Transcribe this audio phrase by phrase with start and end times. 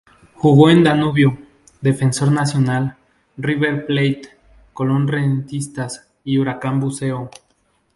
[0.33, 1.37] Jugó en Danubio,
[1.79, 2.97] Defensor, Nacional,
[3.37, 4.29] River Plate,
[4.73, 7.29] Colón, Rentistas y Huracán Buceo.